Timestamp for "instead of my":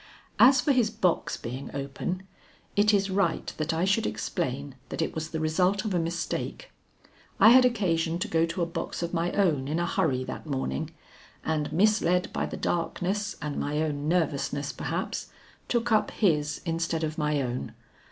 16.65-17.39